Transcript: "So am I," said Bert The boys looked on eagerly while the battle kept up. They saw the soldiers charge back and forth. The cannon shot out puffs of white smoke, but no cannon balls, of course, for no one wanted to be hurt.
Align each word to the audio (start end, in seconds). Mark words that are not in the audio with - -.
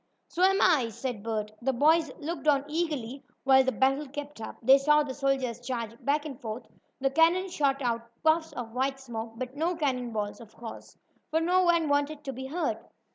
"So 0.29 0.41
am 0.41 0.59
I," 0.63 0.89
said 0.89 1.21
Bert 1.21 1.51
The 1.61 1.73
boys 1.73 2.11
looked 2.17 2.47
on 2.47 2.65
eagerly 2.67 3.23
while 3.43 3.63
the 3.63 3.71
battle 3.71 4.07
kept 4.09 4.41
up. 4.41 4.55
They 4.63 4.79
saw 4.79 5.03
the 5.03 5.13
soldiers 5.13 5.59
charge 5.61 5.93
back 6.03 6.25
and 6.25 6.41
forth. 6.41 6.65
The 6.99 7.11
cannon 7.11 7.49
shot 7.49 7.83
out 7.83 8.09
puffs 8.23 8.51
of 8.53 8.73
white 8.73 8.99
smoke, 8.99 9.33
but 9.35 9.55
no 9.55 9.75
cannon 9.75 10.11
balls, 10.11 10.41
of 10.41 10.55
course, 10.55 10.97
for 11.29 11.39
no 11.39 11.61
one 11.61 11.87
wanted 11.87 12.23
to 12.23 12.33
be 12.33 12.47
hurt. 12.47 12.83